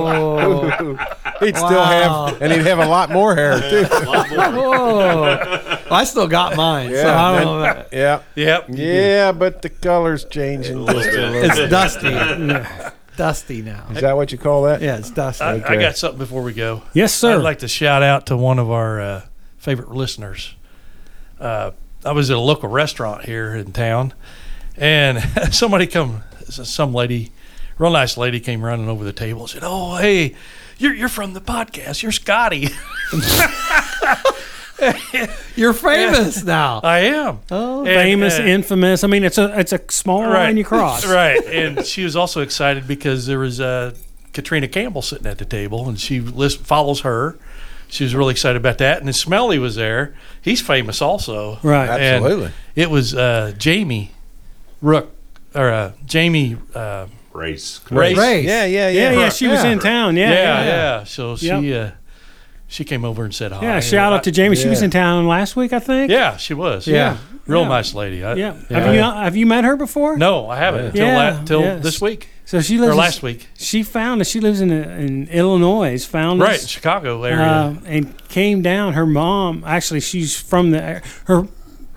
[0.08, 1.08] oh.
[1.40, 2.26] he'd still Wow.
[2.28, 3.86] have, and he'd have a lot more hair too.
[3.92, 4.06] A.
[4.52, 5.78] Whoa.
[5.92, 6.90] I still got mine.
[6.90, 7.60] so Yeah, I don't know.
[7.72, 8.66] About Yeah, Yep.
[8.70, 10.76] yeah, but the color's changing.
[10.78, 11.32] A little just a bit.
[11.32, 11.62] little.
[11.62, 12.92] It's dusty.
[13.18, 13.86] Dusty now.
[13.92, 14.82] Is that what you call that?
[14.82, 15.46] Yeah, it's dusty.
[15.46, 15.80] I, I Okay.
[15.80, 16.82] got something before we go.
[16.94, 17.36] Yes, sir.
[17.38, 19.22] I'd like to shout out to one of our uh,
[19.58, 20.54] favorite listeners.
[21.40, 21.72] Uh,
[22.04, 24.14] I was at a local restaurant here in town,
[24.76, 25.20] and
[25.54, 27.32] somebody come, some lady,
[27.78, 30.36] real nice lady, came running over the table and said, "Oh, hey,
[30.78, 32.02] you're you're from the podcast.
[32.04, 32.70] You're Scotty."
[35.56, 36.82] You're famous now.
[36.84, 37.40] I am.
[37.50, 39.04] Oh, And, Famous, uh, infamous.
[39.06, 41.06] I mean, it's a it's a small line you cross.
[41.12, 41.42] right.
[41.46, 43.96] And she was also excited because there was uh,
[44.34, 47.38] Katrina Campbell sitting at the table, and she list, follows her.
[47.88, 48.98] She was really excited about that.
[48.98, 50.14] And then Smelly was there.
[50.42, 51.58] He's famous also.
[51.64, 51.88] Right.
[51.90, 52.52] And Absolutely.
[52.76, 54.12] it was uh, Jamie
[54.82, 55.16] Rook
[55.54, 57.80] or uh, Jamie uh, Race.
[57.92, 58.18] Race.
[58.18, 58.46] Race.
[58.46, 59.20] Yeah, yeah, Yeah, yeah.
[59.20, 60.16] yeah, she was in town.
[60.16, 60.68] Yeah, Yeah, yeah, yeah.
[61.00, 61.04] yeah.
[61.04, 61.92] So she Yep.
[61.92, 61.96] uh,
[62.68, 63.62] she came over and said hi.
[63.64, 64.56] Yeah, shout out to Jamie.
[64.56, 66.12] She was in town last week, I think.
[66.12, 66.88] Yeah, she was.
[66.88, 67.18] Yeah.
[67.48, 67.68] real Yeah.
[67.68, 68.24] nice lady.
[68.24, 68.54] I, Yeah.
[68.70, 68.80] Yeah.
[68.80, 70.18] Have you have you met her before?
[70.18, 71.84] No, I haven't until Yeah, la- till yes.
[71.84, 73.16] this week So she lives or lives.
[73.18, 73.48] last week.
[73.58, 74.28] She found us.
[74.30, 76.04] She lives in in Illinois.
[76.06, 76.68] Found Right, us.
[76.68, 77.46] Chicago area.
[77.46, 78.94] Uh, and came down.
[78.94, 81.48] Her mom, actually, she's from the her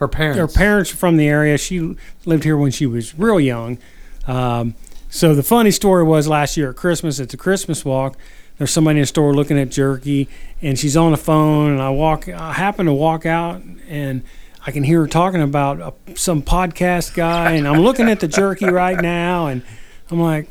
[0.00, 0.38] Her parents.
[0.38, 1.56] her parents are from the area.
[1.56, 3.78] She lived here when she was real young.
[4.26, 4.74] Um,
[5.08, 8.16] so the funny story was last year at Christmas it's a Christmas walk.
[8.58, 10.28] There's somebody in the store looking at jerky,
[10.60, 11.70] and she's on the phone.
[11.72, 14.22] And I walk, I happen to walk out, and
[14.66, 18.26] I can hear her talking about uh, some podcast guy, and I'm looking at the
[18.26, 19.62] jerky right now, and
[20.10, 20.48] I'm like,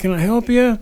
[0.00, 0.80] "Can I help you?"